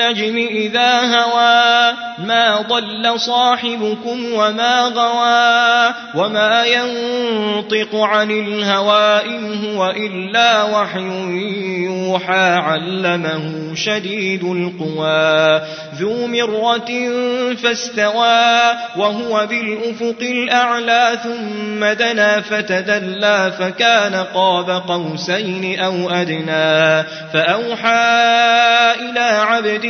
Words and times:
إذا 0.00 1.00
هوى 1.00 1.96
ما 2.18 2.60
ضل 2.68 3.20
صاحبكم 3.20 4.32
وما 4.32 4.80
غوى 4.80 5.94
وما 6.14 6.64
ينطق 6.64 7.94
عن 7.94 8.30
الهوى 8.30 9.26
إن 9.26 9.64
هو 9.64 9.90
إلا 9.90 10.62
وحي 10.62 11.30
يوحى 11.84 12.54
علمه 12.54 13.74
شديد 13.74 14.44
القوى 14.44 15.60
ذو 15.94 16.26
مرة 16.26 16.90
فاستوى 17.54 18.50
وهو 18.96 19.46
بالأفق 19.46 20.22
الأعلى 20.22 21.18
ثم 21.22 21.84
دنا 21.84 22.40
فتدلى 22.40 23.52
فكان 23.58 24.14
قاب 24.34 24.70
قوسين 24.70 25.80
أو 25.80 26.10
أدنى 26.10 27.02
فأوحى 27.32 28.00
إلى 29.00 29.20
عبده 29.20 29.89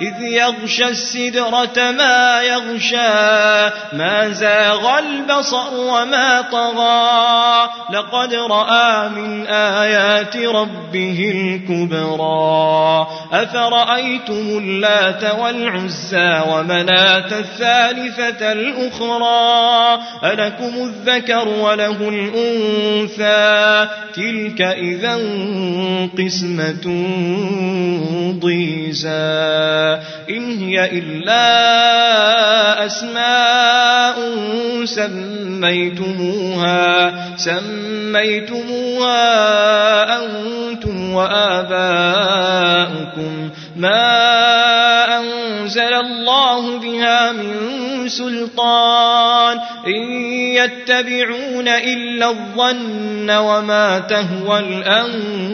إذ 0.00 0.22
يغشى 0.22 0.88
السدرة 0.88 1.90
ما 1.90 2.42
يغشى 2.42 2.96
ما 3.92 4.28
زاغ 4.28 4.98
البصر 4.98 5.74
وما 5.74 6.40
طغى. 6.40 7.68
لقد 7.90 8.34
رأى 8.34 9.08
من 9.08 9.46
آيات 9.46 10.36
ربه 10.36 11.32
الكبرى. 11.34 13.06
أفرأيتم 13.32 14.58
اللات 14.58 15.24
والعزى 15.38 16.42
ومناة 16.48 17.38
الثالثة 17.38 18.52
الأخرى؟ 18.52 19.98
ألكم 20.24 20.72
الذكر 20.76 21.48
وله 21.48 22.08
الأنثى. 22.08 23.88
تلك 24.14 24.60
إذا 24.60 25.14
قسمة 26.18 26.86
ضيزى. 28.40 29.83
إن 30.30 30.58
هي 30.58 30.90
إلا 30.92 31.44
أسماء 32.86 34.16
سميتموها 34.84 36.54
سميتموها 37.36 39.14
أنتم 40.18 41.14
وآباؤكم. 41.14 42.24
ما 43.76 45.18
أنزل 45.18 45.94
الله 45.94 46.78
بها 46.78 47.32
من 47.32 47.54
سلطان 48.08 49.58
إن 49.86 50.12
يتبعون 50.54 51.68
إلا 51.68 52.30
الظن 52.30 53.30
وما 53.30 53.98
تهوى 53.98 54.58
الأنفس. 54.58 55.53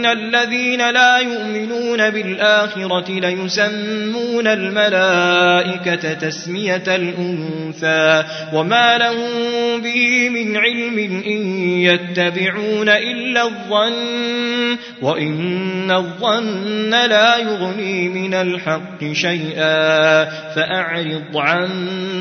إن 0.00 0.06
الذين 0.06 0.90
لا 0.90 1.18
يؤمنون 1.18 2.10
بالآخرة 2.10 3.10
ليسمون 3.10 4.46
الملائكة 4.46 6.12
تسمية 6.12 6.82
الأنثى 6.86 8.24
وما 8.52 8.98
لهم 8.98 9.80
به 9.82 10.28
من 10.28 10.56
علم 10.56 10.98
إن 11.26 11.62
يتبعون 11.78 12.88
إلا 12.88 13.42
الظن 13.42 14.76
وإن 15.02 15.90
الظن 15.90 16.90
لا 16.90 17.36
يغني 17.36 18.08
من 18.08 18.34
الحق 18.34 19.12
شيئا 19.12 20.24
فأعرض 20.54 21.36
عن 21.36 21.70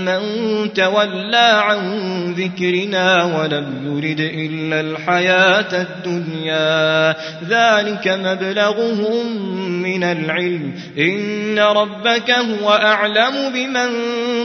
من 0.05 0.19
تولى 0.73 1.61
عن 1.63 1.79
ذكرنا 2.33 3.23
ولم 3.23 3.67
يرد 3.85 4.19
إلا 4.19 4.81
الحياة 4.81 5.81
الدنيا 5.81 7.15
ذلك 7.49 8.07
مبلغهم 8.07 9.41
من 9.81 10.03
العلم. 10.03 10.73
إن 10.97 11.59
ربك 11.59 12.31
هو 12.31 12.71
أعلم 12.71 13.49
بمن 13.53 13.89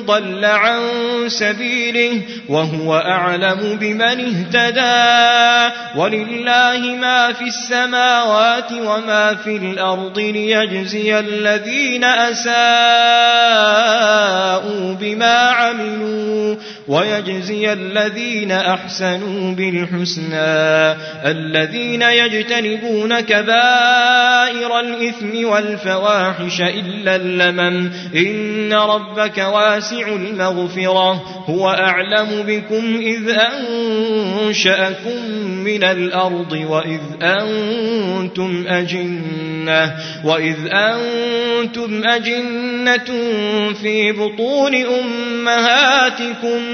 ضل 0.06 0.44
عن 0.44 0.80
سبيله 1.26 2.20
وهو 2.48 2.96
أعلم 2.96 3.78
بمن 3.80 4.02
اهتدى. 4.02 5.74
ولله 5.96 6.80
ما 7.00 7.32
في 7.32 7.44
السماوات 7.44 8.72
وما 8.72 9.34
في 9.34 9.56
الأرض 9.56 10.18
ليجزي 10.18 11.18
الذين 11.18 12.04
أساءوا. 12.04 12.54
ويجزي 16.88 17.72
الذين 17.72 18.52
أحسنوا 18.52 19.54
بالحسنى 19.54 20.36
الذين 21.30 22.02
يجتنبون 22.02 23.20
كبائر 23.20 24.80
الإثم 24.80 25.44
والفواحش 25.44 26.60
إلا 26.60 27.16
اللمم 27.16 27.90
إن 28.16 28.72
ربك 28.72 29.38
واسع 29.38 30.08
المغفرة 30.08 31.12
هو 31.46 31.70
أعلم 31.70 32.42
بكم 32.46 32.96
إذ 32.96 33.30
أنشأكم 34.48 35.30
من 35.64 35.84
الأرض 35.84 36.52
وإذ 36.52 37.00
أنتم 37.22 38.64
أجنة 38.68 39.94
وإذ 40.24 40.56
أنتم 40.72 42.02
أجنة 42.04 43.04
في 43.82 44.12
بطون 44.12 44.74
أمهاتكم 44.74 46.73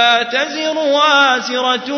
تزر 0.23 0.77
وازرة 0.77 1.91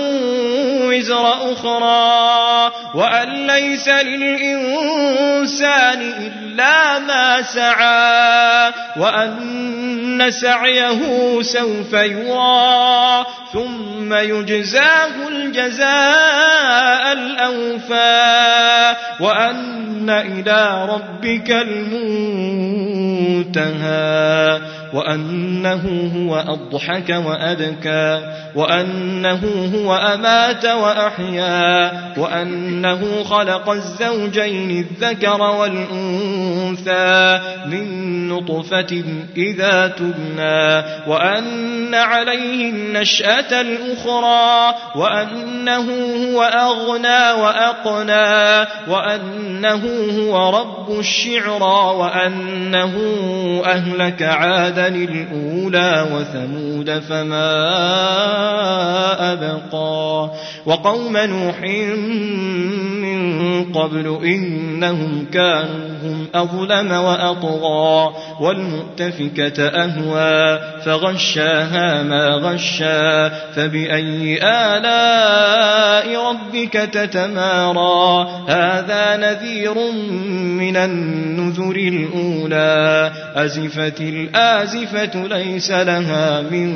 وزر 0.88 1.53
أخرى 1.53 2.71
وأن 2.95 3.47
ليس 3.47 3.89
للإنسان 3.89 6.01
إلا 6.01 7.00
ما 7.00 7.41
سعى 7.41 8.71
وأن 8.97 10.31
سعيه 10.31 11.41
سوف 11.41 11.94
يرى 11.94 13.25
ثم 13.53 14.13
يجزاه 14.13 15.27
الجزاء 15.27 17.13
الأوفى 17.13 18.95
وأن 19.19 20.09
إلى 20.09 20.85
ربك 20.89 21.51
المنتهى 21.51 21.94
وأنه 24.94 26.12
هو 26.16 26.36
أضحك 26.36 27.10
وأبكى 27.10 28.34
وأنه 28.56 29.72
هو 29.75 29.95
أمات 29.95 30.66
وأحيا 30.66 31.92
وأنه 32.18 33.24
خلق 33.24 33.69
الزوجين 33.69 34.86
الذكر 34.86 35.42
والأنثى 35.42 37.40
من 37.66 38.13
نطفة 38.30 39.04
إذا 39.38 39.88
تبنى 39.88 40.84
وأن 41.07 41.96
عليه 41.96 42.69
النشأة 42.69 43.62
الأخرى 43.62 44.75
وأنه 44.96 45.89
هو 46.25 46.44
أغنى 46.44 47.42
وأقنى 47.42 48.68
وأنه 48.88 49.84
هو 50.19 50.60
رب 50.60 51.00
الشعرى 51.00 51.96
وأنه 51.96 52.94
أهلك 53.66 54.22
عادا 54.22 54.82
الأولى 54.88 56.07
وثمود 56.13 57.00
فما 57.00 57.53
أبقى 59.33 60.31
وقوم 60.65 61.18
نوح 61.18 61.62
قبل 63.74 64.19
إنهم 64.25 65.25
كانوا 65.33 65.88
هم 66.03 66.27
أظلم 66.35 66.91
وأطغى 66.91 68.13
والمؤتفكة 68.39 69.68
أهوى 69.68 70.59
فغشاها 70.85 72.03
ما 72.03 72.27
غشا 72.35 73.30
فبأي 73.56 74.39
آلاء 74.44 76.30
ربك 76.30 76.74
تتمارى 76.74 78.27
هذا 78.47 79.18
نذير 79.18 79.91
من 80.59 80.77
النذر 80.77 81.75
الأولى 81.75 83.12
أزفت 83.36 84.01
الآزفة 84.01 85.27
ليس 85.27 85.71
لها 85.71 86.41
من 86.41 86.75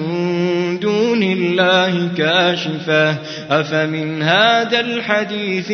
دون 0.79 1.23
الله 1.23 2.09
كاشفة 2.17 3.15
أفمن 3.49 4.21
هذا 4.21 4.79
الحديث 4.79 5.71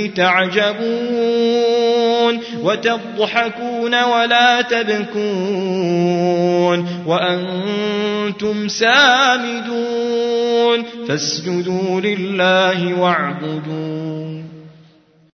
تعجبون 0.79 2.39
وتضحكون 2.63 4.03
ولا 4.03 4.61
تبكون 4.61 6.03
وأنتم 7.07 8.67
سامدون 8.67 10.03
فاسجدوا 11.07 12.01
لله 12.01 12.99
واعبدون 12.99 14.52